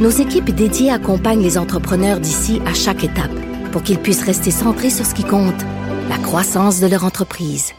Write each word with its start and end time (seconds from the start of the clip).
nos 0.00 0.10
équipes 0.10 0.50
dédiées 0.50 0.90
accompagnent 0.90 1.42
les 1.42 1.58
entrepreneurs 1.58 2.20
d'ici 2.20 2.60
à 2.66 2.72
chaque 2.72 3.04
étape 3.04 3.30
pour 3.70 3.82
qu'ils 3.82 3.98
puissent 3.98 4.24
rester 4.24 4.50
centrés 4.50 4.90
sur 4.90 5.04
ce 5.06 5.14
qui 5.14 5.24
compte, 5.24 5.62
la 6.08 6.18
croissance 6.18 6.80
de 6.80 6.86
leur 6.86 7.04
entreprise. 7.04 7.72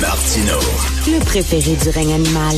Martino. 0.00 0.58
Le 1.06 1.24
préféré 1.24 1.76
du 1.76 1.88
règne 1.88 2.12
animal. 2.12 2.56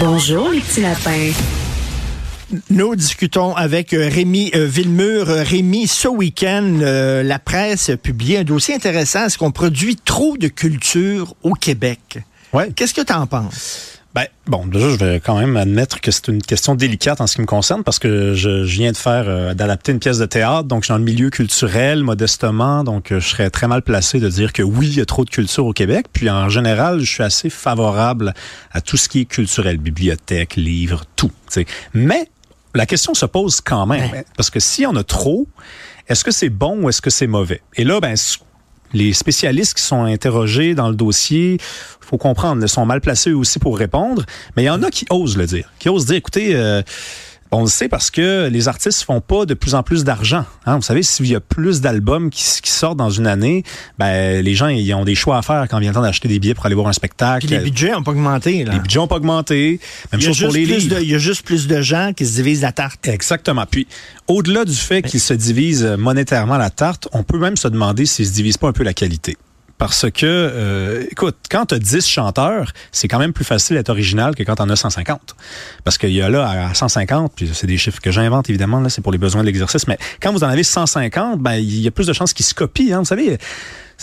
Bonjour, 0.00 0.50
les 0.50 0.60
petits 0.60 0.80
lapins. 0.80 1.32
Nous 2.70 2.96
discutons 2.96 3.54
avec 3.54 3.92
euh, 3.92 4.08
Rémi 4.10 4.50
euh, 4.54 4.64
Villemur. 4.64 5.28
Euh, 5.28 5.42
Rémi, 5.42 5.86
ce 5.86 6.08
week-end, 6.08 6.78
la 6.80 7.38
presse 7.38 7.90
a 7.90 7.96
publié 7.98 8.38
un 8.38 8.44
dossier 8.44 8.74
intéressant. 8.74 9.26
Est-ce 9.26 9.36
qu'on 9.36 9.50
produit 9.50 9.96
trop 9.96 10.38
de 10.38 10.48
culture 10.48 11.34
au 11.42 11.52
Québec? 11.52 12.20
Ouais. 12.54 12.70
Qu'est-ce 12.74 12.94
que 12.94 13.02
tu 13.02 13.12
en 13.12 13.26
penses? 13.26 13.98
Ben, 14.14 14.24
bon, 14.46 14.66
déjà, 14.66 14.88
je 14.88 14.94
vais 14.96 15.20
quand 15.20 15.38
même 15.38 15.58
admettre 15.58 16.00
que 16.00 16.10
c'est 16.10 16.28
une 16.28 16.40
question 16.40 16.74
délicate 16.74 17.20
en 17.20 17.26
ce 17.26 17.34
qui 17.34 17.42
me 17.42 17.46
concerne 17.46 17.84
parce 17.84 17.98
que 17.98 18.32
je, 18.32 18.64
je 18.64 18.72
viens 18.72 18.92
de 18.92 18.96
faire, 18.96 19.54
d'adapter 19.54 19.92
une 19.92 19.98
pièce 19.98 20.16
de 20.16 20.24
théâtre, 20.24 20.64
donc 20.64 20.82
je 20.82 20.86
suis 20.86 20.92
dans 20.92 20.98
le 20.98 21.04
milieu 21.04 21.28
culturel, 21.28 22.02
modestement, 22.02 22.82
donc 22.82 23.08
je 23.10 23.20
serais 23.20 23.50
très 23.50 23.68
mal 23.68 23.82
placé 23.82 24.18
de 24.18 24.28
dire 24.28 24.54
que 24.54 24.62
oui, 24.62 24.86
il 24.86 24.96
y 24.96 25.00
a 25.02 25.04
trop 25.04 25.26
de 25.26 25.30
culture 25.30 25.66
au 25.66 25.74
Québec. 25.74 26.06
Puis 26.10 26.30
en 26.30 26.48
général, 26.48 27.00
je 27.00 27.12
suis 27.12 27.22
assez 27.22 27.50
favorable 27.50 28.32
à 28.72 28.80
tout 28.80 28.96
ce 28.96 29.10
qui 29.10 29.20
est 29.20 29.26
culturel, 29.26 29.76
bibliothèque, 29.76 30.56
livres, 30.56 31.04
tout. 31.14 31.30
Mais 31.92 32.28
la 32.74 32.86
question 32.86 33.14
se 33.14 33.26
pose 33.26 33.60
quand 33.60 33.86
même, 33.86 34.22
parce 34.36 34.50
que 34.50 34.60
si 34.60 34.86
on 34.86 34.94
a 34.96 35.04
trop, 35.04 35.46
est-ce 36.08 36.24
que 36.24 36.30
c'est 36.30 36.48
bon 36.48 36.82
ou 36.82 36.88
est-ce 36.88 37.02
que 37.02 37.10
c'est 37.10 37.26
mauvais? 37.26 37.62
Et 37.76 37.84
là, 37.84 38.00
ben, 38.00 38.14
les 38.92 39.12
spécialistes 39.12 39.74
qui 39.74 39.82
sont 39.82 40.04
interrogés 40.04 40.74
dans 40.74 40.88
le 40.88 40.94
dossier, 40.94 41.58
faut 42.00 42.18
comprendre, 42.18 42.62
ils 42.62 42.68
sont 42.68 42.86
mal 42.86 43.00
placés 43.00 43.32
aussi 43.32 43.58
pour 43.58 43.78
répondre, 43.78 44.24
mais 44.56 44.62
il 44.62 44.66
y 44.66 44.70
en 44.70 44.82
a 44.82 44.90
qui 44.90 45.06
osent 45.10 45.36
le 45.36 45.46
dire, 45.46 45.70
qui 45.78 45.88
osent 45.88 46.06
dire, 46.06 46.16
écoutez, 46.16 46.54
euh, 46.54 46.82
on 47.50 47.62
le 47.62 47.68
sait 47.68 47.88
parce 47.88 48.10
que 48.10 48.48
les 48.48 48.68
artistes 48.68 49.02
font 49.02 49.20
pas 49.20 49.46
de 49.46 49.54
plus 49.54 49.74
en 49.74 49.82
plus 49.82 50.04
d'argent. 50.04 50.44
Hein? 50.66 50.76
Vous 50.76 50.82
savez, 50.82 51.02
s'il 51.02 51.26
y 51.26 51.34
a 51.34 51.40
plus 51.40 51.80
d'albums 51.80 52.30
qui, 52.30 52.44
sortent 52.70 52.98
dans 52.98 53.10
une 53.10 53.26
année, 53.26 53.64
ben, 53.98 54.44
les 54.44 54.54
gens 54.54 54.68
ils 54.68 54.92
ont 54.94 55.04
des 55.04 55.14
choix 55.14 55.38
à 55.38 55.42
faire 55.42 55.66
quand 55.68 55.78
vient 55.78 55.90
le 55.90 55.94
temps 55.94 56.02
d'acheter 56.02 56.28
des 56.28 56.38
billets 56.38 56.54
pour 56.54 56.66
aller 56.66 56.74
voir 56.74 56.88
un 56.88 56.92
spectacle. 56.92 57.46
Puis 57.46 57.56
les 57.56 57.62
budgets 57.62 57.92
n'ont 57.92 58.02
pas 58.02 58.10
augmenté. 58.10 58.64
Là. 58.64 58.74
Les 58.74 58.80
budgets 58.80 58.98
n'ont 58.98 59.08
pas 59.08 59.16
augmenté. 59.16 59.80
Même 60.12 60.20
chose 60.20 60.40
pour 60.40 60.52
les 60.52 60.66
livres. 60.66 60.98
il 61.00 61.08
y 61.08 61.14
a 61.14 61.18
juste 61.18 61.44
plus 61.44 61.66
de 61.66 61.80
gens 61.80 62.12
qui 62.14 62.26
se 62.26 62.34
divisent 62.34 62.62
la 62.62 62.72
tarte. 62.72 63.08
Exactement. 63.08 63.64
Puis, 63.68 63.86
au-delà 64.26 64.64
du 64.64 64.74
fait 64.74 65.02
qu'ils 65.02 65.20
se 65.20 65.34
divisent 65.34 65.84
monétairement 65.98 66.58
la 66.58 66.70
tarte, 66.70 67.08
on 67.12 67.22
peut 67.22 67.38
même 67.38 67.56
se 67.56 67.68
demander 67.68 68.06
s'ils 68.06 68.26
se 68.26 68.32
divisent 68.32 68.58
pas 68.58 68.68
un 68.68 68.72
peu 68.72 68.84
la 68.84 68.94
qualité. 68.94 69.36
Parce 69.78 70.10
que, 70.10 70.26
euh, 70.26 71.04
écoute, 71.10 71.36
quand 71.50 71.66
tu 71.66 71.76
as 71.76 71.78
10 71.78 72.06
chanteurs, 72.06 72.72
c'est 72.90 73.06
quand 73.06 73.20
même 73.20 73.32
plus 73.32 73.44
facile 73.44 73.76
d'être 73.76 73.90
original 73.90 74.34
que 74.34 74.42
quand 74.42 74.56
tu 74.56 74.62
en 74.62 74.68
as 74.68 74.76
150. 74.76 75.36
Parce 75.84 75.98
qu'il 75.98 76.10
y 76.10 76.20
a 76.20 76.28
là 76.28 76.68
à 76.68 76.74
150, 76.74 77.32
puis 77.34 77.50
c'est 77.54 77.68
des 77.68 77.78
chiffres 77.78 78.00
que 78.00 78.10
j'invente 78.10 78.50
évidemment, 78.50 78.80
là, 78.80 78.88
c'est 78.88 79.02
pour 79.02 79.12
les 79.12 79.18
besoins 79.18 79.42
de 79.42 79.46
l'exercice, 79.46 79.86
mais 79.86 79.96
quand 80.20 80.32
vous 80.32 80.42
en 80.42 80.48
avez 80.48 80.64
150, 80.64 81.40
ben 81.40 81.54
il 81.54 81.80
y 81.80 81.86
a 81.86 81.92
plus 81.92 82.08
de 82.08 82.12
chances 82.12 82.32
qu'ils 82.32 82.46
se 82.46 82.54
copient. 82.54 82.96
Hein, 82.96 82.98
vous 82.98 83.04
savez, 83.04 83.38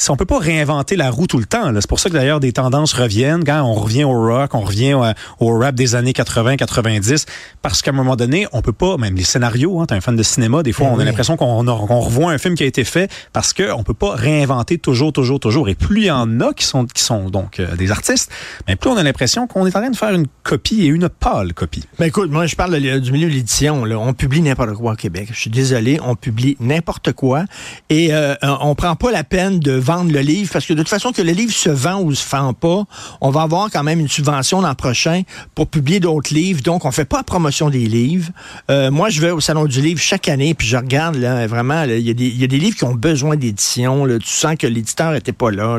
on 0.10 0.16
peut 0.18 0.26
pas 0.26 0.40
réinventer 0.40 0.96
la 0.96 1.10
roue 1.10 1.28
tout 1.28 1.38
le 1.38 1.46
temps. 1.46 1.72
C'est 1.80 1.88
pour 1.88 2.00
ça 2.00 2.10
que 2.10 2.16
d'ailleurs 2.16 2.40
des 2.40 2.54
tendances 2.54 2.94
reviennent 2.94 3.44
quand 3.44 3.62
on 3.64 3.74
revient 3.74 4.04
au 4.04 4.12
rock, 4.12 4.54
on 4.54 4.62
revient 4.62 4.94
au, 5.40 5.58
rap 5.58 5.76
des 5.76 5.96
années 5.96 6.14
80, 6.14 6.58
90, 6.58 7.26
parce 7.62 7.82
qu'à 7.82 7.92
un 7.92 7.94
moment 7.94 8.16
donné, 8.16 8.48
on 8.52 8.62
peut 8.62 8.74
pas, 8.74 8.98
même 8.98 9.16
les 9.16 9.24
scénarios, 9.24 9.80
hein, 9.80 9.86
t'es 9.86 9.96
un 9.96 10.02
fan 10.02 10.16
de 10.16 10.24
cinéma, 10.24 10.64
des 10.64 10.74
fois 10.74 10.88
ben 10.88 10.96
on 10.96 11.00
a 11.00 11.06
l'impression 11.06 11.38
qu'on 11.38 11.64
revoit 11.66 12.32
un 12.32 12.38
film 12.38 12.56
qui 12.56 12.64
a 12.64 12.66
été 12.66 12.84
fait 12.84 13.12
parce 13.34 13.54
qu'on 13.54 13.84
peut 13.84 13.94
pas 13.94 14.16
réinventer 14.16 14.78
toujours, 14.78 15.14
toujours, 15.14 15.40
toujours. 15.40 15.70
Et 15.70 15.76
plus 15.76 16.02
il 16.02 16.08
y 16.08 16.12
en 16.12 16.40
a 16.42 16.54
qui 16.54 16.66
sont, 16.66 16.86
qui 16.86 17.02
sont 17.02 17.30
donc 17.30 17.60
euh, 17.60 17.76
des 17.76 17.92
artistes, 17.92 18.32
mais 18.68 18.76
plus 18.76 18.90
on 18.90 18.98
a 18.98 19.04
l'impression 19.04 19.48
qu'on 19.48 19.66
est 19.66 19.76
en 19.76 19.80
train 19.80 19.90
de 19.90 19.96
faire 19.96 20.14
une 20.14 20.28
copie 20.44 20.84
et 20.84 20.88
une 20.88 21.10
pâle 21.10 21.54
copie. 21.54 21.84
Ben 22.00 22.06
écoute, 22.06 22.32
moi 22.32 22.46
je 22.46 22.56
parle 22.56 22.80
du 22.80 23.12
milieu 23.12 23.30
de 23.30 23.34
l'édition. 23.34 23.84
On 23.84 24.14
publie 24.14 24.42
n'importe 24.42 24.74
quoi 24.74 24.94
au 24.94 24.96
Québec. 24.96 25.30
Je 25.32 25.40
suis 25.40 25.50
désolé, 25.50 26.00
on 26.04 26.16
publie 26.16 26.58
n'importe 26.60 27.14
quoi 27.14 27.46
et 27.90 28.14
euh, 28.14 28.36
on 28.42 28.76
prend 28.76 28.96
pas 28.96 29.12
la 29.12 29.24
peine 29.24 29.60
de 29.60 29.85
vendre 29.86 30.12
le 30.12 30.20
livre, 30.20 30.50
parce 30.52 30.66
que 30.66 30.74
de 30.74 30.80
toute 30.80 30.90
façon, 30.90 31.12
que 31.12 31.22
le 31.22 31.32
livre 31.32 31.54
se 31.54 31.70
vend 31.70 32.02
ou 32.02 32.14
se 32.14 32.28
vend 32.28 32.54
pas, 32.54 32.84
on 33.22 33.30
va 33.30 33.44
avoir 33.44 33.70
quand 33.72 33.84
même 33.84 34.00
une 34.00 34.10
subvention 34.10 34.62
l'an 34.62 34.76
prochain 34.76 35.22
pour 35.54 35.68
publier 35.68 36.00
d'autres 36.00 36.34
livres. 36.34 36.62
Donc, 36.62 36.86
on 36.86 36.92
fait 36.92 37.06
pas 37.06 37.18
la 37.18 37.24
promotion 37.24 37.70
des 37.70 37.86
livres. 37.86 38.32
Euh, 38.70 38.90
moi, 38.92 39.10
je 39.10 39.22
vais 39.22 39.32
au 39.32 39.40
Salon 39.40 39.66
du 39.66 39.82
livre 39.82 40.02
chaque 40.02 40.28
année, 40.28 40.54
puis 40.54 40.68
je 40.68 40.78
regarde, 40.78 41.16
là, 41.16 41.46
vraiment, 41.48 41.84
il 41.84 42.00
y, 42.00 42.10
a 42.44 42.48
des 42.48 42.60
livres 42.60 42.76
qui 42.76 42.84
ont 42.84 42.96
besoin 42.96 43.36
d'édition. 43.36 44.08
Tu 44.20 44.28
sens 44.28 44.56
que 44.58 44.68
l'éditeur 44.68 45.14
était 45.14 45.32
pas 45.32 45.52
là. 45.52 45.78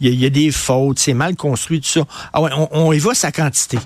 Il 0.00 0.12
y, 0.12 0.16
y, 0.16 0.26
a 0.26 0.30
des 0.30 0.50
fautes, 0.50 0.98
c'est 0.98 1.14
mal 1.14 1.36
construit, 1.36 1.80
tout 1.80 1.88
ça. 1.88 2.04
Ah 2.32 2.42
ouais, 2.42 2.50
on, 2.56 2.68
on 2.72 2.92
y 2.92 2.98
va 2.98 3.14
sa 3.14 3.30
quantité. 3.30 3.78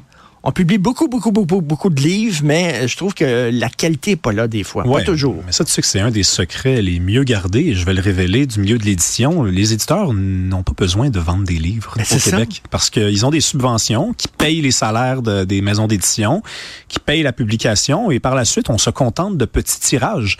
On 0.45 0.53
publie 0.53 0.79
beaucoup, 0.79 1.09
beaucoup, 1.09 1.33
beaucoup, 1.33 1.61
beaucoup 1.61 1.91
de 1.91 2.01
livres, 2.01 2.41
mais 2.45 2.87
je 2.87 2.97
trouve 2.97 3.13
que 3.13 3.51
la 3.53 3.69
qualité 3.69 4.13
n'est 4.13 4.17
pas 4.17 4.33
là 4.33 4.47
des 4.47 4.63
fois. 4.63 4.85
pas 4.85 5.03
toujours. 5.03 5.43
Mais 5.45 5.53
ça, 5.53 5.65
tu 5.65 5.73
sais 5.73 5.83
que 5.83 5.87
c'est 5.87 6.01
un 6.01 6.11
des 6.11 6.23
secrets 6.23 6.81
les 6.81 7.01
mieux 7.01 7.25
gardés, 7.25 7.67
et 7.67 7.75
je 7.75 7.85
vais 7.85 7.95
le 7.95 8.01
révéler, 8.01 8.47
du 8.47 8.61
milieu 8.61 8.79
de 8.79 8.85
l'édition. 8.85 9.43
Les 9.45 9.73
éditeurs 9.73 10.13
n'ont 10.15 10.63
pas 10.63 10.75
besoin 10.77 11.11
de 11.11 11.19
vendre 11.19 11.45
des 11.45 11.59
livres 11.59 11.97
au 11.99 12.19
Québec 12.19 12.63
parce 12.71 12.91
qu'ils 12.91 13.27
ont 13.27 13.31
des 13.31 13.41
subventions 13.41 14.13
qui 14.13 14.29
payent 14.29 14.61
les 14.61 14.71
salaires 14.71 15.23
des 15.23 15.61
maisons 15.61 15.87
d'édition, 15.87 16.43
qui 16.89 17.01
payent 17.01 17.23
la 17.23 17.33
publication, 17.33 18.11
et 18.11 18.21
par 18.21 18.35
la 18.35 18.45
suite, 18.45 18.71
on 18.71 18.79
se 18.79 18.91
contente 18.91 19.37
de 19.37 19.45
petits 19.45 19.81
tirages. 19.81 20.37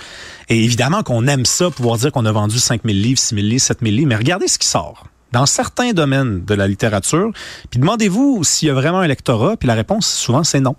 Et 0.49 0.63
évidemment 0.63 1.03
qu'on 1.03 1.27
aime 1.27 1.45
ça, 1.45 1.71
pouvoir 1.71 1.99
dire 1.99 2.13
qu'on 2.13 2.25
a 2.25 2.33
vendu 2.33 2.59
5000 2.59 3.03
livres, 3.03 3.19
6000 3.19 3.49
livres, 3.49 3.63
7000 3.63 3.97
livres, 3.97 4.09
mais 4.09 4.17
regardez 4.17 4.49
ce 4.49 4.59
qui 4.59 4.69
sort 4.69 5.05
dans 5.33 5.47
certains 5.47 5.93
domaines 5.93 6.45
de 6.45 6.55
la 6.55 6.67
littérature. 6.67 7.31
Puis 7.71 7.81
demandez-vous 7.81 8.45
s'il 8.45 8.69
y 8.69 8.71
a 8.71 8.75
vraiment 8.75 8.99
un 8.99 9.07
lectorat, 9.07 9.57
puis 9.57 9.69
la 9.69 9.75
réponse 9.75 10.07
souvent 10.07 10.45
c'est 10.45 10.61
non. 10.61 10.77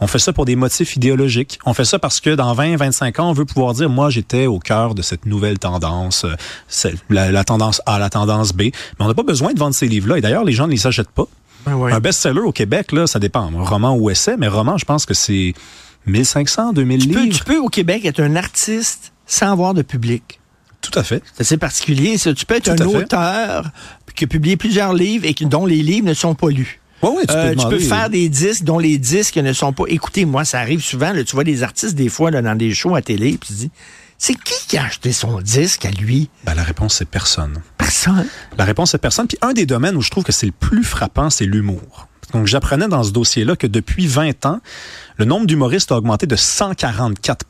On 0.00 0.06
fait 0.06 0.18
ça 0.18 0.32
pour 0.32 0.44
des 0.44 0.56
motifs 0.56 0.96
idéologiques. 0.96 1.58
On 1.64 1.74
fait 1.74 1.84
ça 1.84 1.98
parce 1.98 2.20
que 2.20 2.30
dans 2.30 2.54
20, 2.54 2.76
25 2.76 3.18
ans, 3.20 3.30
on 3.30 3.32
veut 3.32 3.44
pouvoir 3.44 3.74
dire, 3.74 3.90
moi, 3.90 4.10
j'étais 4.10 4.46
au 4.46 4.58
cœur 4.58 4.94
de 4.94 5.02
cette 5.02 5.26
nouvelle 5.26 5.58
tendance, 5.58 6.24
euh, 6.24 6.90
la, 7.10 7.44
tendance 7.44 7.82
A, 7.86 7.98
la 7.98 8.10
tendance 8.10 8.52
B. 8.52 8.62
Mais 8.62 8.72
on 9.00 9.08
n'a 9.08 9.14
pas 9.14 9.22
besoin 9.22 9.52
de 9.52 9.58
vendre 9.58 9.74
ces 9.74 9.86
livres-là. 9.86 10.18
Et 10.18 10.20
d'ailleurs, 10.20 10.44
les 10.44 10.52
gens 10.52 10.66
ne 10.66 10.72
les 10.72 10.86
achètent 10.86 11.10
pas. 11.10 11.26
Ben 11.66 11.76
un 11.76 12.00
best-seller 12.00 12.40
au 12.40 12.52
Québec, 12.52 12.92
là, 12.92 13.06
ça 13.06 13.18
dépend. 13.18 13.50
roman 13.50 13.94
ou 13.94 14.10
essai, 14.10 14.36
mais 14.38 14.48
roman, 14.48 14.78
je 14.78 14.84
pense 14.84 15.04
que 15.04 15.14
c'est 15.14 15.54
1500, 16.06 16.72
2000 16.72 17.08
livres. 17.08 17.36
tu 17.36 17.44
peux, 17.44 17.58
au 17.58 17.68
Québec, 17.68 18.04
être 18.04 18.20
un 18.20 18.36
artiste 18.36 19.12
sans 19.26 19.52
avoir 19.52 19.74
de 19.74 19.82
public. 19.82 20.37
Tout 20.90 20.98
à 20.98 21.02
fait. 21.02 21.22
C'est 21.40 21.58
particulier. 21.58 22.16
Tu 22.18 22.46
peux 22.46 22.56
être 22.56 22.68
un 22.68 22.86
auteur 22.86 23.70
qui 24.14 24.24
a 24.24 24.26
publié 24.26 24.56
plusieurs 24.56 24.94
livres 24.94 25.24
et 25.26 25.34
dont 25.44 25.66
les 25.66 25.82
livres 25.82 26.06
ne 26.06 26.14
sont 26.14 26.34
pas 26.34 26.48
lus. 26.48 26.80
Oui, 27.02 27.10
oui, 27.16 27.22
tu 27.22 27.26
peux, 27.34 27.38
euh, 27.38 27.54
tu 27.54 27.68
peux 27.68 27.78
faire 27.78 28.10
des 28.10 28.28
disques 28.28 28.64
dont 28.64 28.78
les 28.78 28.98
disques 28.98 29.36
ne 29.36 29.52
sont 29.52 29.72
pas. 29.72 29.84
Écoutez, 29.86 30.24
moi, 30.24 30.44
ça 30.44 30.58
arrive 30.58 30.82
souvent. 30.82 31.12
tu 31.24 31.34
vois 31.34 31.44
des 31.44 31.62
artistes 31.62 31.94
des 31.94 32.08
fois 32.08 32.32
là, 32.32 32.42
dans 32.42 32.56
des 32.56 32.74
shows 32.74 32.96
à 32.96 33.02
télé, 33.02 33.38
puis 33.38 33.48
tu 33.48 33.52
dis, 33.52 33.70
c'est 34.18 34.34
qui 34.34 34.66
qui 34.66 34.76
a 34.76 34.84
acheté 34.84 35.12
son 35.12 35.40
disque 35.40 35.84
à 35.84 35.90
lui? 35.90 36.28
Ben, 36.44 36.54
la 36.54 36.64
réponse 36.64 36.96
c'est 36.96 37.08
personne. 37.08 37.62
Personne? 37.76 38.26
La 38.58 38.64
réponse 38.64 38.90
c'est 38.90 38.98
personne. 38.98 39.28
Puis 39.28 39.38
un 39.42 39.52
des 39.52 39.64
domaines 39.64 39.96
où 39.96 40.02
je 40.02 40.10
trouve 40.10 40.24
que 40.24 40.32
c'est 40.32 40.46
le 40.46 40.52
plus 40.52 40.82
frappant, 40.82 41.30
c'est 41.30 41.46
l'humour. 41.46 42.08
Donc 42.32 42.46
j'apprenais 42.46 42.88
dans 42.88 43.04
ce 43.04 43.12
dossier-là 43.12 43.54
que 43.56 43.66
depuis 43.66 44.06
20 44.06 44.44
ans, 44.44 44.60
le 45.18 45.24
nombre 45.24 45.46
d'humoristes 45.46 45.92
a 45.92 45.96
augmenté 45.96 46.26
de 46.26 46.36
144 46.36 47.44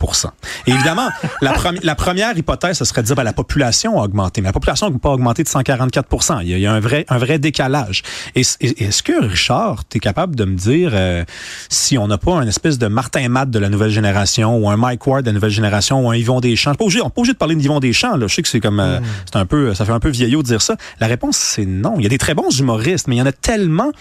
Et 0.67 0.73
évidemment, 0.73 1.09
la, 1.43 1.55
la, 1.83 1.95
première 1.95 2.37
hypothèse, 2.37 2.79
ce 2.79 2.85
serait 2.85 3.03
de 3.03 3.07
dire 3.07 3.17
ben, 3.17 3.23
la 3.23 3.33
population 3.33 4.01
a 4.01 4.05
augmenté. 4.05 4.41
Mais 4.41 4.49
la 4.49 4.53
population 4.53 4.91
n'a 4.91 4.99
pas 4.99 5.11
augmenté 5.11 5.43
de 5.43 5.49
144 5.49 6.43
il 6.43 6.49
y, 6.49 6.55
a, 6.55 6.57
il 6.57 6.63
y 6.63 6.67
a, 6.67 6.73
un 6.73 6.81
vrai, 6.81 7.05
un 7.09 7.19
vrai 7.19 7.39
décalage. 7.39 8.03
Est-ce 8.35 9.03
que, 9.03 9.23
Richard, 9.23 9.87
tu 9.89 9.99
es 9.99 10.01
capable 10.01 10.35
de 10.35 10.45
me 10.45 10.57
dire 10.57 10.91
euh, 10.95 11.25
si 11.69 11.99
on 11.99 12.09
n'a 12.09 12.19
pas 12.19 12.35
un 12.35 12.47
espèce 12.47 12.79
de 12.79 12.87
Martin 12.87 13.29
Matt 13.29 13.51
de 13.51 13.59
la 13.59 13.69
nouvelle 13.69 13.91
génération 13.91 14.57
ou 14.57 14.69
un 14.71 14.77
Mike 14.77 15.07
Ward 15.07 15.23
de 15.23 15.31
la 15.31 15.35
nouvelle 15.35 15.51
génération 15.51 16.07
ou 16.07 16.11
un 16.11 16.17
Yvon 16.17 16.41
Deschamps? 16.41 16.75
Pas 16.75 16.85
obligé, 16.85 17.01
on 17.01 17.05
n'est 17.05 17.11
pas 17.11 17.21
obligé 17.21 17.33
de 17.35 17.39
parler 17.39 17.55
de 17.55 17.63
Yvon 17.63 17.81
Deschamps. 17.81 18.17
Là. 18.17 18.27
Je 18.27 18.35
sais 18.35 18.43
que 18.43 18.49
c'est 18.49 18.61
comme 18.61 18.81
euh, 18.81 19.01
mm. 19.01 19.05
c'est 19.27 19.39
un 19.39 19.47
peu, 19.47 19.75
ça 19.75 19.85
fait 19.85 19.93
un 19.93 20.01
peu 20.01 20.11
vieillot 20.11 20.43
de 20.43 20.49
dire 20.49 20.63
ça. 20.63 20.77
La 21.01 21.07
réponse, 21.07 21.37
c'est 21.37 21.67
non. 21.67 21.95
Il 21.99 22.03
y 22.03 22.07
a 22.07 22.11
des 22.11 22.19
très 22.19 22.35
bons 22.35 22.51
humoristes, 22.51 23.09
mais 23.09 23.17
il 23.17 23.19
y 23.19 23.23
en 23.23 23.27
a 23.27 23.33
tellement 23.33 23.93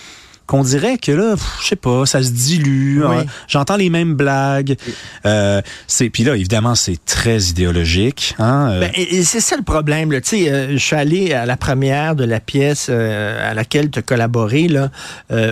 qu'on 0.48 0.64
dirait 0.64 0.98
que 0.98 1.12
là, 1.12 1.36
je 1.62 1.68
sais 1.68 1.76
pas, 1.76 2.06
ça 2.06 2.24
se 2.24 2.32
dilue. 2.32 3.04
Hein. 3.04 3.26
J'entends 3.50 3.76
les 3.76 3.90
mêmes 3.90 4.16
blagues. 4.16 4.78
Euh, 5.26 5.62
c'est 5.88 6.10
puis 6.10 6.24
là, 6.24 6.36
évidemment, 6.36 6.74
c'est 6.74 7.04
très 7.06 7.38
idéologique. 7.42 8.34
Hein, 8.40 8.70
euh. 8.72 8.80
ben, 8.80 8.92
et, 8.96 9.24
c'est 9.24 9.42
ça 9.42 9.58
le 9.58 9.64
problème. 9.64 10.10
Tu 10.22 10.22
sais, 10.24 10.50
euh, 10.50 10.72
je 10.72 10.78
suis 10.78 10.96
allé 10.96 11.34
à 11.34 11.46
la 11.46 11.58
première 11.58 12.16
de 12.16 12.24
la 12.24 12.40
pièce 12.40 12.90
à 12.90 13.54
laquelle 13.54 13.92
tu 13.92 14.00
as 14.00 14.02
collaboré 14.02 14.70
là, 14.70 14.90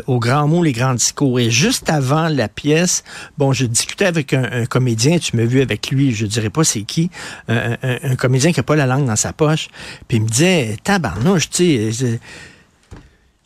au 0.07 0.19
Grand 0.19 0.47
Mot, 0.47 0.63
les 0.63 0.71
grands 0.71 0.93
discours. 0.93 1.39
Et 1.39 1.51
juste 1.51 1.89
avant 1.89 2.29
la 2.29 2.47
pièce, 2.47 3.03
bon, 3.37 3.51
je 3.51 3.65
discutais 3.65 4.05
avec 4.05 4.33
un, 4.33 4.65
comédien. 4.65 5.19
Tu 5.19 5.35
m'as 5.35 5.45
vu 5.45 5.61
avec 5.61 5.91
lui. 5.91 6.13
Je 6.13 6.25
dirais 6.25 6.49
pas 6.49 6.63
c'est 6.63 6.83
qui. 6.83 7.11
Un, 7.49 8.15
comédien 8.17 8.53
qui 8.53 8.61
a 8.61 8.63
pas 8.63 8.77
la 8.77 8.85
langue 8.85 9.05
dans 9.05 9.17
sa 9.17 9.33
poche. 9.33 9.67
Puis 10.07 10.17
il 10.17 10.23
me 10.23 10.29
disait, 10.29 10.77
tabarnouche, 10.83 11.49
tu 11.49 11.91
sais 11.91 12.19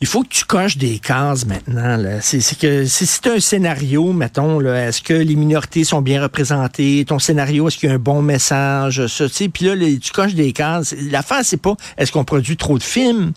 il 0.02 0.06
faut 0.06 0.22
que 0.22 0.28
tu 0.28 0.46
coches 0.46 0.78
des 0.78 0.98
cases 0.98 1.44
maintenant. 1.44 1.98
C'est 2.22 2.58
que 2.58 2.86
si 2.86 3.04
c'est 3.04 3.26
un 3.26 3.38
scénario, 3.38 4.12
mettons, 4.14 4.60
est-ce 4.62 5.02
que 5.02 5.12
les 5.12 5.36
minorités 5.36 5.84
sont 5.84 6.00
bien 6.00 6.22
représentées? 6.22 7.04
Ton 7.06 7.18
scénario, 7.18 7.68
est-ce 7.68 7.76
qu'il 7.76 7.90
y 7.90 7.92
a 7.92 7.96
un 7.96 7.98
bon 7.98 8.22
message? 8.22 9.06
Ça, 9.08 9.26
puis 9.52 9.66
là, 9.66 9.74
tu 10.00 10.12
coches 10.12 10.34
des 10.34 10.52
cases. 10.52 10.94
L'affaire, 11.10 11.40
c'est 11.42 11.58
pas 11.58 11.76
est-ce 11.98 12.12
qu'on 12.12 12.24
produit 12.24 12.56
trop 12.56 12.78
de 12.78 12.82
films? 12.82 13.32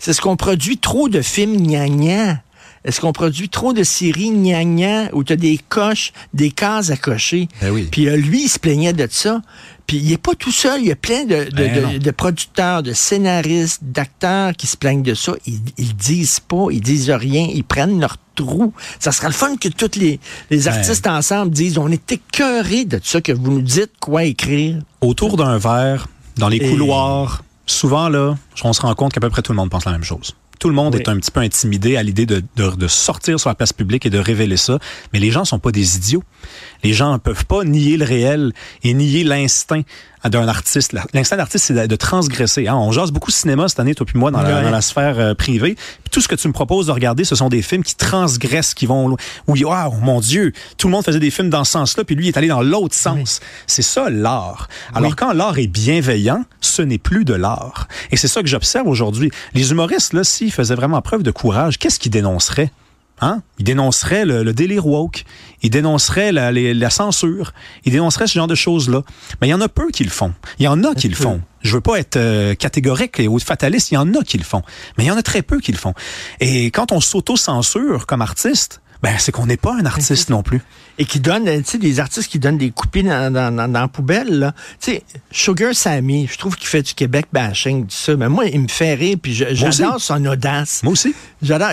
C'est 0.00 0.12
ce 0.12 0.20
qu'on 0.20 0.36
produit 0.36 0.78
trop 0.78 1.08
de 1.08 1.22
films 1.22 1.56
gna 1.64 2.42
est-ce 2.88 3.02
qu'on 3.02 3.12
produit 3.12 3.50
trop 3.50 3.74
de 3.74 3.82
séries 3.82 4.30
gna 4.30 5.14
où 5.14 5.22
tu 5.22 5.34
as 5.34 5.36
des 5.36 5.60
coches, 5.68 6.14
des 6.32 6.50
cases 6.50 6.88
à 6.88 6.96
cocher? 6.96 7.46
Ben 7.60 7.70
oui. 7.70 7.86
Puis 7.90 8.08
euh, 8.08 8.16
lui, 8.16 8.44
il 8.44 8.48
se 8.48 8.58
plaignait 8.58 8.94
de 8.94 9.06
ça. 9.10 9.42
Puis 9.86 9.98
il 9.98 10.08
n'est 10.08 10.16
pas 10.16 10.34
tout 10.34 10.50
seul. 10.50 10.80
Il 10.80 10.86
y 10.86 10.90
a 10.90 10.96
plein 10.96 11.24
de, 11.24 11.48
ben 11.54 12.12
producteurs, 12.12 12.82
de 12.82 12.94
scénaristes, 12.94 13.80
d'acteurs 13.82 14.54
qui 14.54 14.66
se 14.66 14.78
plaignent 14.78 15.02
de 15.02 15.12
ça. 15.12 15.34
Ils, 15.44 15.60
ils 15.76 15.94
disent 15.94 16.40
pas, 16.40 16.68
ils 16.70 16.80
disent 16.80 17.10
rien, 17.10 17.46
ils 17.52 17.62
prennent 17.62 18.00
leur 18.00 18.16
trou. 18.34 18.72
Ça 18.98 19.12
sera 19.12 19.28
le 19.28 19.34
fun 19.34 19.56
que 19.58 19.68
tous 19.68 19.98
les, 19.98 20.18
artistes 20.66 21.06
ensemble 21.06 21.50
disent 21.50 21.76
on 21.76 21.88
est 21.88 22.10
écœurés 22.10 22.86
de 22.86 23.00
ça, 23.04 23.20
que 23.20 23.32
vous 23.32 23.50
nous 23.50 23.60
dites 23.60 23.92
quoi 24.00 24.24
écrire. 24.24 24.78
Autour 25.02 25.36
d'un 25.36 25.58
verre, 25.58 26.08
dans 26.38 26.48
les 26.48 26.58
couloirs, 26.58 27.44
souvent 27.66 28.08
là, 28.08 28.38
on 28.64 28.72
se 28.72 28.80
rend 28.80 28.94
compte 28.94 29.12
qu'à 29.12 29.20
peu 29.20 29.28
près 29.28 29.42
tout 29.42 29.52
le 29.52 29.56
monde 29.56 29.68
pense 29.68 29.84
la 29.84 29.92
même 29.92 30.04
chose. 30.04 30.34
Tout 30.58 30.68
le 30.68 30.74
monde 30.74 30.94
est 30.96 31.08
un 31.08 31.16
petit 31.16 31.30
peu 31.30 31.40
intimidé 31.40 31.96
à 31.96 32.02
l'idée 32.02 32.26
de, 32.26 32.42
de, 32.56 32.88
sortir 32.88 33.38
sur 33.38 33.48
la 33.48 33.54
place 33.54 33.72
publique 33.72 34.06
et 34.06 34.10
de 34.10 34.18
révéler 34.18 34.56
ça. 34.56 34.78
Mais 35.12 35.20
les 35.20 35.30
gens 35.30 35.44
sont 35.44 35.58
pas 35.58 35.70
des 35.70 35.96
idiots. 35.96 36.24
Les 36.82 36.92
gens 36.92 37.12
ne 37.12 37.18
peuvent 37.18 37.46
pas 37.46 37.64
nier 37.64 37.96
le 37.96 38.04
réel 38.04 38.52
et 38.82 38.94
nier 38.94 39.24
l'instinct 39.24 39.82
d'un 40.24 40.48
artiste. 40.48 40.94
L'instinct 41.14 41.36
d'artiste, 41.36 41.66
c'est 41.66 41.88
de 41.88 41.96
transgresser. 41.96 42.68
Hein. 42.68 42.74
On 42.74 42.92
jase 42.92 43.12
beaucoup 43.12 43.30
de 43.30 43.36
cinéma 43.36 43.68
cette 43.68 43.80
année, 43.80 43.94
toi 43.94 44.06
puis 44.06 44.18
moi, 44.18 44.30
dans, 44.30 44.42
la, 44.42 44.80
sphère 44.80 45.18
euh, 45.18 45.34
privée. 45.34 45.76
tout 46.10 46.20
ce 46.20 46.28
que 46.28 46.34
tu 46.34 46.48
me 46.48 46.52
proposes 46.52 46.86
de 46.86 46.92
regarder, 46.92 47.24
ce 47.24 47.34
sont 47.34 47.48
des 47.48 47.62
films 47.62 47.82
qui 47.82 47.94
transgressent, 47.94 48.74
qui 48.74 48.86
vont... 48.86 49.16
Oui, 49.46 49.64
oh 49.66 49.94
mon 50.02 50.20
Dieu, 50.20 50.52
tout 50.76 50.88
le 50.88 50.92
monde 50.92 51.04
faisait 51.04 51.20
des 51.20 51.30
films 51.30 51.50
dans 51.50 51.64
ce 51.64 51.72
sens-là, 51.72 52.04
puis 52.04 52.14
lui 52.14 52.28
est 52.28 52.36
allé 52.36 52.48
dans 52.48 52.62
l'autre 52.62 52.94
sens. 52.94 53.40
C'est 53.66 53.82
ça, 53.82 54.10
l'art. 54.10 54.68
Alors, 54.94 55.16
quand 55.16 55.32
l'art 55.32 55.58
est 55.58 55.66
bienveillant, 55.66 56.44
ce 56.60 56.82
n'est 56.82 56.98
plus 56.98 57.24
de 57.24 57.34
l'art. 57.34 57.88
Et 58.10 58.16
c'est 58.16 58.28
ça 58.28 58.42
que 58.42 58.48
j'observe 58.48 58.88
aujourd'hui. 58.88 59.30
Les 59.54 59.70
humoristes, 59.70 60.12
là, 60.12 60.24
s'ils 60.24 60.52
faisaient 60.52 60.74
vraiment 60.74 61.00
preuve 61.02 61.22
de 61.22 61.30
courage, 61.30 61.78
qu'est-ce 61.78 61.98
qu'ils 61.98 62.12
dénonceraient? 62.12 62.70
Hein? 63.20 63.42
Il 63.58 63.64
dénoncerait 63.64 64.24
le, 64.24 64.52
délire 64.52 64.86
woke, 64.86 65.24
il 65.62 65.70
dénoncerait 65.70 66.32
la, 66.32 66.52
la, 66.52 66.90
censure, 66.90 67.52
il 67.84 67.92
dénoncerait 67.92 68.26
ce 68.26 68.34
genre 68.34 68.46
de 68.46 68.54
choses-là. 68.54 69.02
Mais 69.40 69.48
il 69.48 69.50
y 69.50 69.54
en 69.54 69.60
a 69.60 69.68
peu 69.68 69.90
qui 69.90 70.04
le 70.04 70.10
font. 70.10 70.32
Il 70.58 70.64
y 70.64 70.68
en 70.68 70.84
a 70.84 70.94
qui 70.94 71.08
le 71.08 71.16
font. 71.16 71.40
Je 71.62 71.74
veux 71.74 71.80
pas 71.80 71.98
être 71.98 72.16
euh, 72.16 72.54
catégorique 72.54 73.20
ou 73.28 73.38
fataliste, 73.40 73.90
il 73.90 73.94
y 73.94 73.98
en 73.98 74.14
a 74.14 74.22
qui 74.22 74.38
le 74.38 74.44
font. 74.44 74.62
Mais 74.96 75.04
il 75.04 75.06
y 75.08 75.10
en 75.10 75.16
a 75.16 75.22
très 75.22 75.42
peu 75.42 75.58
qui 75.58 75.72
le 75.72 75.78
font. 75.78 75.94
Et 76.40 76.66
quand 76.66 76.92
on 76.92 77.00
s'auto-censure 77.00 78.06
comme 78.06 78.22
artiste, 78.22 78.80
ben, 79.02 79.14
c'est 79.18 79.30
qu'on 79.30 79.46
n'est 79.46 79.56
pas 79.56 79.74
un 79.74 79.86
artiste 79.86 80.28
non 80.28 80.42
plus. 80.42 80.60
Et 81.00 81.04
qui 81.04 81.20
donne, 81.20 81.44
tu 81.44 81.64
sais, 81.64 81.78
des 81.78 82.00
artistes 82.00 82.28
qui 82.28 82.40
donnent 82.40 82.58
des 82.58 82.72
coupines 82.72 83.08
dans, 83.08 83.32
dans, 83.32 83.54
dans, 83.54 83.80
la 83.80 83.86
poubelle, 83.86 84.40
là. 84.40 84.52
Tu 84.80 84.92
sais, 84.92 85.02
Sugar 85.30 85.72
Sammy, 85.72 86.28
je 86.30 86.36
trouve 86.36 86.56
qu'il 86.56 86.66
fait 86.66 86.82
du 86.82 86.94
Québec 86.94 87.26
bashing, 87.32 87.86
tout 87.86 87.94
ça. 87.94 88.16
Mais 88.16 88.28
moi, 88.28 88.46
il 88.46 88.62
me 88.62 88.68
fait 88.68 88.94
rire, 88.94 89.16
puis 89.22 89.32
j'adore 89.32 90.00
son 90.00 90.24
audace. 90.26 90.82
Moi 90.82 90.94
aussi. 90.94 91.14
J'adore, 91.40 91.70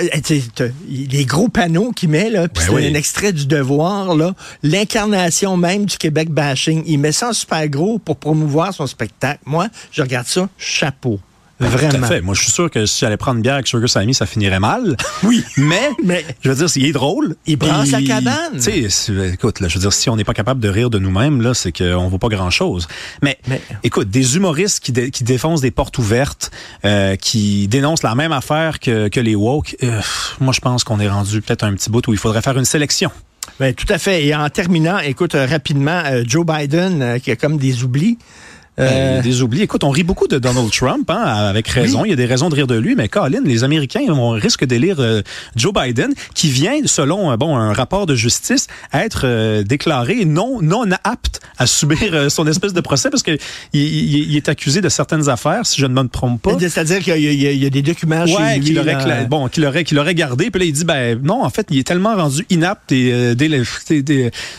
les 0.88 1.26
gros 1.26 1.50
panneaux 1.50 1.92
qu'il 1.92 2.10
met, 2.10 2.30
là, 2.30 2.48
puis 2.48 2.64
ben 2.68 2.78
c'est 2.78 2.90
un 2.92 2.94
extrait 2.94 3.34
du 3.34 3.48
Devoir, 3.48 4.16
là. 4.16 4.36
L'incarnation 4.62 5.58
même 5.58 5.86
du 5.86 5.98
Québec 5.98 6.30
bashing. 6.30 6.84
Il 6.86 7.00
met 7.00 7.12
ça 7.12 7.30
en 7.30 7.34
super 7.34 7.68
gros 7.68 7.98
pour 7.98 8.18
promouvoir 8.18 8.74
son 8.74 8.86
spectacle. 8.86 9.42
Moi, 9.46 9.68
je 9.92 10.04
regarde 10.04 10.28
ça, 10.28 10.48
chapeau. 10.58 11.20
Vraiment. 11.60 11.90
Tout 11.90 12.04
à 12.04 12.08
fait. 12.08 12.22
Moi, 12.22 12.36
je 12.36 12.42
suis 12.42 12.52
sûr 12.52 12.70
que 12.70 12.86
si 12.86 13.00
j'allais 13.00 13.16
prendre 13.16 13.38
une 13.38 13.42
bière 13.42 13.54
avec 13.54 13.68
Sugar 13.68 13.88
Sammy, 13.88 14.14
ça 14.14 14.26
finirait 14.26 14.60
mal. 14.60 14.98
Oui. 15.24 15.44
Mais, 15.58 15.90
mais 16.04 16.24
je 16.42 16.52
veux 16.52 16.56
dire, 16.56 16.68
il 16.76 16.86
est 16.86 16.92
drôle. 16.92 17.36
Il 17.48 17.58
prend 17.58 17.86
sa 17.86 18.02
cabane. 18.02 18.60
Tu 18.62 18.90
sais, 18.90 19.14
écoute, 19.34 19.60
là, 19.60 19.68
je 19.68 19.76
veux 19.76 19.80
dire, 19.80 19.94
si 19.94 20.10
on 20.10 20.16
n'est 20.16 20.24
pas 20.24 20.34
capable 20.34 20.60
de 20.60 20.70
rire 20.70 20.90
de 20.90 21.00
nous-mêmes, 21.00 21.42
là, 21.42 21.54
c'est 21.54 21.72
qu'on 21.72 22.10
vaut 22.10 22.18
pas 22.18 22.28
grand-chose. 22.28 22.88
Mais, 23.22 23.40
écoute, 23.84 24.10
des 24.10 24.36
humoristes 24.36 24.82
qui, 24.82 24.94
qui 25.12 25.24
défoncent 25.24 25.62
des 25.62 25.72
portes 25.72 25.98
ouvertes, 25.98 26.52
euh, 26.84 27.16
qui 27.16 27.68
dénoncent 27.68 28.04
la 28.04 28.14
même 28.14 28.34
affaire 28.34 28.80
que, 28.80 29.08
que 29.08 29.20
les 29.20 29.36
woke, 29.36 29.78
euh, 29.84 30.02
moi, 30.40 30.54
je 30.54 30.60
pense 30.60 30.84
qu'on 30.84 31.00
est 31.00 31.10
rendu 31.10 31.42
peut-être 31.42 31.64
un 31.64 31.74
petit 31.74 31.90
bout 31.90 32.06
où 32.08 32.14
il 32.14 32.20
faudrait 32.20 32.42
faire 32.42 32.58
une 32.58 32.66
sélection. 32.66 33.10
Ben, 33.60 33.74
tout 33.74 33.88
à 33.90 33.98
fait. 33.98 34.26
Et 34.26 34.36
en 34.36 34.50
terminant, 34.50 35.00
écoute, 35.00 35.34
euh, 35.34 35.48
rapidement, 35.48 36.04
Joe 36.26 36.46
Biden, 36.46 37.20
qui 37.22 37.32
a 37.32 37.36
comme 37.36 37.58
des 37.58 37.84
oublis. 37.84 38.18
Euh... 38.80 39.22
Des 39.22 39.42
oublis. 39.42 39.62
Écoute, 39.62 39.84
on 39.84 39.90
rit 39.90 40.04
beaucoup 40.04 40.28
de 40.28 40.38
Donald 40.38 40.70
Trump, 40.72 41.10
hein, 41.10 41.22
avec 41.24 41.68
raison. 41.68 42.04
Il 42.04 42.10
y 42.10 42.14
a 42.14 42.18
des 42.18 42.26
raisons 42.26 42.50
de 42.50 42.56
rire 42.56 42.68
de 42.68 42.76
lui, 42.76 42.96
mais 42.96 43.08
Colin, 43.08 43.42
les 43.44 43.64
Américains 43.64 44.02
on 44.10 44.32
risque 44.32 44.66
d'élire 44.66 44.98
euh, 45.00 45.22
Joe 45.56 45.74
Biden, 45.74 46.14
qui 46.34 46.50
vient, 46.50 46.80
selon 46.86 47.32
euh, 47.32 47.38
bon 47.38 47.56
un 47.56 47.74
rapport 47.74 48.06
de 48.06 48.16
justice, 48.16 48.68
être 48.94 49.22
euh, 49.26 49.64
déclaré 49.64 50.26
non 50.26 50.62
non 50.62 50.86
apte 51.04 51.42
à 51.58 51.68
subir 51.68 52.30
son 52.30 52.48
espèce 52.48 52.74
de 52.74 52.82
procès 52.82 53.10
parce 53.10 53.24
que 53.24 53.38
il, 53.74 54.36
est 54.36 54.50
accusé 54.50 54.82
de 54.82 54.90
certaines 54.90 55.30
affaires, 55.30 55.66
si 55.66 55.80
je 55.80 55.86
ne 55.86 55.94
me 55.94 56.08
trompe 56.08 56.42
pas. 56.42 56.58
C'est-à-dire 56.60 57.00
qu'il 57.00 57.18
y, 57.18 57.66
a 57.66 57.70
des 57.70 57.82
documents 57.82 58.26
chez 58.26 58.60
lui, 58.60 58.66
qu'il 58.66 58.80
aurait, 58.80 59.26
bon, 59.26 59.48
qu'il 59.48 59.66
aurait, 59.66 59.84
qu'il 59.84 59.98
aurait 60.00 60.16
gardé. 60.16 60.52
Puis 60.52 60.60
là, 60.60 60.66
il 60.66 60.74
dit 60.74 60.86
ben 60.86 61.20
non, 61.24 61.44
en 61.44 61.50
fait, 61.50 61.68
il 61.70 61.80
est 61.80 61.84
tellement 61.84 62.16
rendu 62.16 62.46
inapte 62.50 62.92
et 62.92 63.36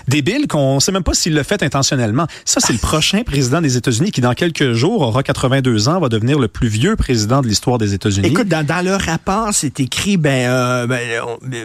débile 0.09 0.47
qu'on 0.49 0.81
sait 0.81 0.93
même 0.93 1.03
pas 1.03 1.15
s'il 1.15 1.35
le 1.35 1.43
fait 1.43 1.63
intentionnellement. 1.63 2.27
Ça, 2.45 2.61
c'est 2.61 2.73
le 2.73 2.79
prochain 2.79 3.23
président 3.23 3.61
des 3.61 3.77
États-Unis 3.77 4.06
qui, 4.11 4.21
dans 4.21 4.35
quelques 4.35 4.73
jours, 4.73 5.03
aura 5.03 5.23
82 5.23 5.89
ans, 5.89 6.01
va 6.01 6.09
devenir 6.09 6.39
le 6.39 6.49
plus 6.49 6.69
vieux 6.69 6.97
président 6.97 7.41
de 7.41 7.49
l'histoire 7.49 7.79
des 7.79 7.95
États-Unis. 7.95 8.29
Écoute, 8.29 8.49
dans, 8.49 8.65
dans, 8.65 8.85
le 8.85 8.95
rapport, 8.95 9.51
c'est 9.53 9.81
écrit, 9.81 10.17
ben, 10.17 10.49
euh, 10.49 10.87
ben 10.87 11.01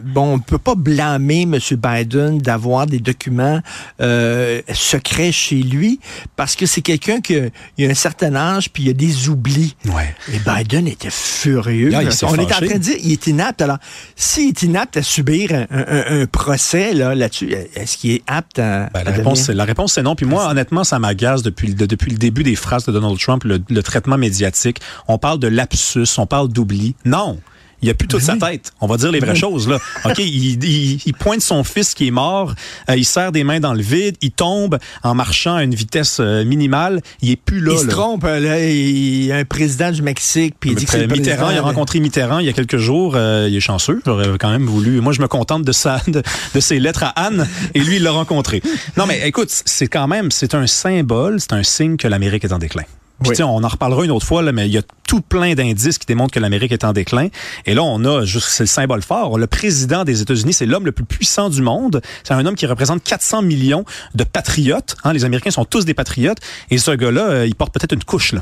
bon, 0.03 0.33
on 0.33 0.39
peut 0.39 0.57
pas 0.57 0.75
blâmer 0.75 1.43
M. 1.43 1.57
Biden 1.71 2.39
d'avoir 2.39 2.88
des 2.88 2.99
documents 2.99 3.61
euh, 4.01 4.61
secrets 4.73 5.31
chez 5.31 5.61
lui 5.61 5.99
parce 6.35 6.55
que 6.55 6.65
c'est 6.65 6.81
quelqu'un 6.81 7.21
qui 7.21 7.38
a, 7.38 7.43
a, 7.45 7.83
un 7.83 7.93
certain 7.93 8.35
âge 8.35 8.71
puis 8.71 8.83
il 8.83 8.89
a 8.89 8.93
des 8.93 9.29
oublis. 9.29 9.75
Ouais. 9.85 10.15
Et 10.33 10.39
Biden 10.39 10.88
était 10.88 11.09
furieux. 11.11 11.91
On 12.23 12.35
est 12.35 12.43
en 12.43 12.47
train 12.47 12.65
de 12.65 12.77
dire, 12.77 12.95
il 13.03 13.11
est 13.11 13.27
inapte. 13.27 13.61
Alors, 13.61 13.77
s'il 14.15 14.49
est 14.49 14.63
inapte 14.63 14.97
à 14.97 15.03
subir 15.03 15.51
un, 15.53 15.65
un, 15.69 16.21
un 16.21 16.25
procès 16.25 16.93
là, 16.93 17.15
là-dessus, 17.15 17.53
est-ce 17.75 17.98
qu'il 17.98 18.12
est 18.12 18.24
apte 18.27 18.60
à, 18.60 18.89
ben, 18.93 19.03
la, 19.03 19.12
réponse, 19.12 19.50
la 19.50 19.65
réponse, 19.65 19.93
c'est 19.93 20.03
non. 20.03 20.15
Puis 20.15 20.25
moi, 20.25 20.50
honnêtement, 20.50 20.83
ça 20.83 21.00
m'agace 21.00 21.41
depuis, 21.41 21.74
depuis 21.74 22.12
le 22.12 22.17
début 22.17 22.30
des 22.31 22.55
phrases 22.55 22.85
de 22.85 22.91
Donald 22.91 23.19
Trump, 23.19 23.43
le, 23.43 23.83
traitement 23.83 24.17
médiatique. 24.17 24.79
On 25.07 25.17
parle 25.17 25.39
de 25.39 25.47
lapsus, 25.47 26.07
on 26.17 26.25
parle 26.25 26.50
d'oubli. 26.50 26.95
Non. 27.05 27.39
Il 27.81 27.89
a 27.89 27.93
plus 27.93 28.07
toute 28.07 28.21
sa 28.21 28.38
tête. 28.38 28.73
On 28.81 28.88
va 28.88 28.97
dire 28.97 29.11
les 29.11 29.19
vraies 29.19 29.35
choses 29.35 29.67
là. 29.67 29.77
Ok, 30.05 30.19
il, 30.19 31.13
pointe 31.19 31.41
son 31.41 31.63
fils 31.63 31.93
qui 31.93 32.07
est 32.07 32.11
mort. 32.11 32.53
Euh, 32.89 32.95
il 32.95 33.05
serre 33.05 33.31
des 33.31 33.43
mains 33.43 33.59
dans 33.59 33.73
le 33.73 33.81
vide. 33.81 34.15
Il 34.21 34.31
tombe 34.31 34.79
en 35.03 35.15
marchant 35.15 35.55
à 35.55 35.63
une 35.63 35.75
vitesse 35.75 36.17
euh, 36.19 36.43
minimale. 36.43 37.01
Il 37.21 37.29
est 37.31 37.35
plus 37.35 37.59
là. 37.59 37.73
Il 37.73 37.79
se 37.79 37.88
trompe. 37.88 38.23
Là, 38.23 38.59
il 38.59 39.25
y 39.25 39.31
a 39.31 39.38
un 39.38 39.45
président 39.45 39.91
du 39.91 40.01
Mexique 40.01 40.55
puis 40.59 40.71
il 40.71 40.75
dit 40.75 40.85
que 40.85 40.97
Mitterrand. 41.11 41.51
Il 41.51 41.57
a 41.57 41.61
rencontré 41.61 42.00
Mitterrand 42.00 42.39
il 42.39 42.45
y 42.45 42.50
a 42.50 42.53
quelques 42.53 42.77
jours. 42.77 43.13
Euh, 43.15 43.47
il 43.50 43.55
est 43.55 43.61
chanceux. 43.61 44.01
J'aurais 44.05 44.38
quand 44.39 44.51
même 44.51 44.65
voulu. 44.65 45.01
Moi, 45.01 45.13
je 45.13 45.21
me 45.21 45.27
contente 45.27 45.63
de 45.63 45.71
sa 45.71 46.01
de, 46.07 46.21
de 46.55 46.59
ses 46.59 46.79
lettres 46.79 47.03
à 47.03 47.09
Anne 47.09 47.47
et 47.73 47.79
lui, 47.79 47.97
il 47.97 48.03
l'a 48.03 48.11
rencontré. 48.11 48.61
Non, 48.97 49.05
mais 49.05 49.27
écoute, 49.27 49.50
c'est 49.50 49.88
quand 49.88 50.07
même 50.07 50.31
c'est 50.31 50.55
un 50.55 50.67
symbole, 50.67 51.39
c'est 51.39 51.53
un 51.53 51.63
signe 51.63 51.97
que 51.97 52.07
l'Amérique 52.07 52.43
est 52.43 52.53
en 52.53 52.59
déclin. 52.59 52.83
Puis, 53.24 53.44
on 53.44 53.63
en 53.63 53.68
reparlera 53.68 54.06
une 54.06 54.12
autre 54.12 54.25
fois, 54.25 54.42
là, 54.42 54.51
mais 54.51 54.68
il 54.68 54.74
y 54.74 54.78
a 54.78 54.82
tout 55.08 55.22
plein 55.22 55.54
d'indices 55.54 55.98
qui 55.98 56.06
démontrent 56.06 56.34
que 56.34 56.40
l'Amérique 56.40 56.72
est 56.72 56.84
en 56.84 56.94
déclin. 56.94 57.28
Et 57.66 57.74
là, 57.74 57.84
on 57.84 58.04
a 58.06 58.24
juste, 58.24 58.48
c'est 58.48 58.63
le 58.63 58.68
symbole 58.68 59.01
fort. 59.01 59.38
Le 59.38 59.48
président 59.48 60.04
des 60.04 60.22
États-Unis, 60.22 60.54
c'est 60.54 60.66
l'homme 60.66 60.86
le 60.86 60.92
plus 60.92 61.06
puissant 61.06 61.50
du 61.50 61.62
monde. 61.62 62.01
C'est 62.24 62.34
un 62.34 62.46
homme 62.46 62.56
qui 62.56 62.66
représente 62.66 63.04
400 63.04 63.42
millions 63.42 63.86
de 64.16 64.24
patriotes. 64.24 64.96
Hein. 65.04 65.13
Les 65.13 65.25
Américains 65.25 65.51
sont 65.51 65.66
tous 65.66 65.86
des 65.86 65.94
patriotes. 65.94 66.40
Et 66.70 66.78
ce 66.78 66.92
gars-là, 66.92 67.30
euh, 67.30 67.48
il 67.48 67.56
porte 67.56 67.74
peut-être 67.74 67.94
une 67.94 68.04
couche, 68.04 68.34
là. 68.34 68.42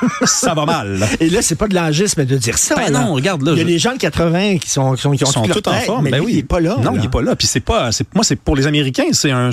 ça 0.24 0.54
va 0.54 0.64
mal. 0.66 0.98
Et 1.20 1.28
là, 1.30 1.42
c'est 1.42 1.54
pas 1.54 1.68
de 1.68 1.74
l'angisme 1.74 2.24
de 2.24 2.36
dire 2.36 2.58
ça. 2.58 2.74
Ben 2.76 2.90
là. 2.92 3.00
non, 3.04 3.14
regarde 3.14 3.42
là. 3.42 3.52
Il 3.52 3.58
y 3.58 3.60
a 3.60 3.64
je- 3.64 3.68
des 3.68 3.78
gens 3.78 3.92
de 3.92 3.98
80 3.98 4.58
qui 4.58 4.70
sont 4.70 4.94
qui 4.94 5.02
sont, 5.02 5.10
qui 5.12 5.24
ont 5.24 5.26
sont 5.26 5.42
tous 5.42 5.58
en 5.58 5.72
tête, 5.72 5.86
forme. 5.86 6.04
mais 6.04 6.10
Ben 6.10 6.18
lui, 6.18 6.26
oui. 6.26 6.32
il 6.34 6.38
est 6.38 6.42
pas 6.42 6.60
là. 6.60 6.76
Non, 6.82 6.92
là. 6.92 6.98
il 6.98 7.04
est 7.04 7.10
pas 7.10 7.22
là. 7.22 7.36
Puis 7.36 7.46
c'est 7.46 7.60
pas, 7.60 7.90
moi, 8.14 8.24
c'est 8.24 8.36
pour 8.36 8.56
les 8.56 8.66
Américains, 8.66 9.04
c'est 9.12 9.30
un- 9.30 9.50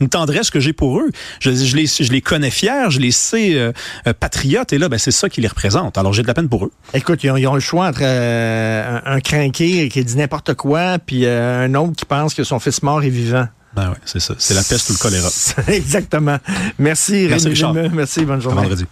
une 0.00 0.08
tendresse 0.08 0.50
que 0.50 0.60
j'ai 0.60 0.72
pour 0.72 0.98
eux. 0.98 1.10
Je, 1.40 1.52
je 1.54 1.76
les, 1.76 1.86
je 1.86 2.10
les 2.12 2.20
connais 2.20 2.50
fiers, 2.50 2.90
je 2.90 2.98
les 3.00 3.10
sais 3.12 3.54
euh, 3.54 3.72
euh, 4.06 4.12
patriotes, 4.18 4.72
et 4.72 4.78
là, 4.78 4.88
ben, 4.88 4.98
c'est 4.98 5.10
ça 5.10 5.28
qui 5.28 5.40
les 5.40 5.48
représente. 5.48 5.96
Alors 5.98 6.12
j'ai 6.12 6.22
de 6.22 6.26
la 6.28 6.34
peine 6.34 6.48
pour 6.48 6.64
eux. 6.66 6.72
Écoute, 6.92 7.22
ils 7.24 7.30
ont, 7.30 7.36
ils 7.36 7.46
ont 7.46 7.54
le 7.54 7.60
choix 7.60 7.86
entre 7.88 8.00
euh, 8.02 8.98
un, 9.04 9.16
un 9.16 9.20
crinqué 9.20 9.88
qui 9.88 10.04
dit 10.04 10.16
n'importe 10.16 10.54
quoi, 10.54 10.98
puis 10.98 11.24
euh, 11.24 11.64
un 11.66 11.74
autre 11.74 11.92
qui 11.96 12.04
pense 12.04 12.34
que 12.34 12.44
son 12.44 12.58
fils 12.58 12.82
mort 12.82 13.02
est 13.02 13.08
vivant. 13.10 13.46
Ben 13.74 13.88
ouais, 13.88 13.96
c'est 14.04 14.20
ça. 14.20 14.34
C'est 14.38 14.54
la 14.54 14.62
peste 14.62 14.88
ou 14.90 14.92
le 14.92 14.98
choléra. 14.98 15.28
Exactement. 15.66 16.38
Merci, 16.78 17.26
Merci, 17.28 17.44
Rémi 17.46 17.48
Richard. 17.54 17.74
Merci, 17.92 18.24
bonne 18.24 18.36
À 18.36 18.40
journée. 18.40 18.60
vendredi. 18.62 18.84